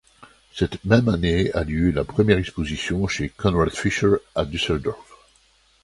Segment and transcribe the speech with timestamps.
[0.55, 5.05] Cette même année a lieu la première exposition chez Konrad Fischer, à Düsseldorf.